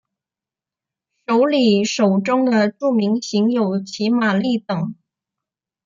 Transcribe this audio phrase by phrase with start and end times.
[1.27, 4.95] 首里手中的著名型有骑马立等。